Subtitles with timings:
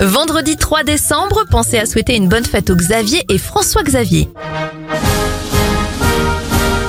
[0.00, 4.30] Vendredi 3 décembre, pensez à souhaiter une bonne fête aux Xavier et François Xavier.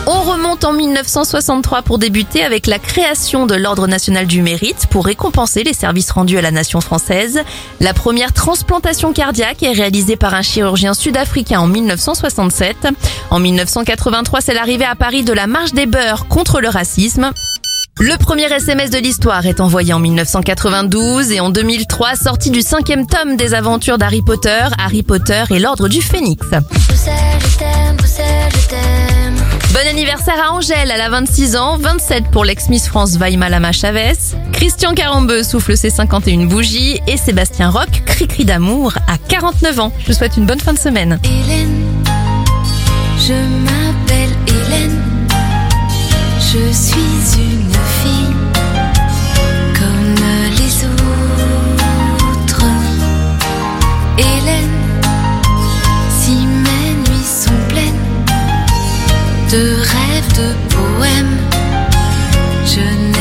[0.07, 5.05] On remonte en 1963 pour débuter avec la création de l'Ordre national du mérite pour
[5.05, 7.41] récompenser les services rendus à la nation française.
[7.81, 12.87] La première transplantation cardiaque est réalisée par un chirurgien sud-africain en 1967.
[13.29, 17.31] En 1983, c'est l'arrivée à Paris de la marche des beurs contre le racisme.
[17.99, 23.05] Le premier SMS de l'histoire est envoyé en 1992 et en 2003, sorti du cinquième
[23.05, 26.43] tome des aventures d'Harry Potter, Harry Potter et l'Ordre du Phénix.
[29.73, 34.13] Bon anniversaire à Angèle, elle a 26 ans, 27 pour l'ex-Miss France Vaima Lama Chavez.
[34.51, 39.91] Christian Carambeu souffle ses 51 bougies et Sébastien Roch, cri-cri d'amour, à 49 ans.
[39.99, 41.19] Je vous souhaite une bonne fin de semaine.
[41.23, 41.83] Hélène,
[43.19, 44.99] je m'appelle Hélène,
[46.39, 47.50] je suis une
[59.51, 61.37] de rêves, de poèmes,
[62.65, 63.20] je n'ai